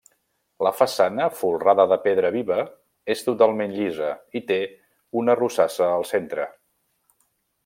La 0.67 0.69
façana, 0.77 1.27
folrada 1.41 1.85
de 1.91 1.97
pedra 2.07 2.31
viva, 2.37 2.57
és 3.17 3.23
totalment 3.29 3.77
llisa 3.77 4.11
i 4.41 4.45
té 4.51 4.61
una 5.23 5.41
rosassa 5.45 5.91
al 5.99 6.11
centre. 6.15 6.53